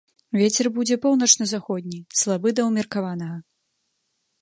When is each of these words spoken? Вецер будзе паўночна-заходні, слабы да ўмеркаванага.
Вецер 0.39 0.69
будзе 0.77 0.95
паўночна-заходні, 1.03 1.99
слабы 2.23 2.57
да 2.61 2.69
ўмеркаванага. 2.71 3.37